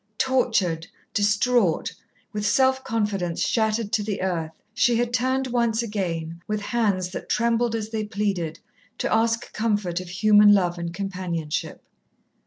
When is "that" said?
7.11-7.29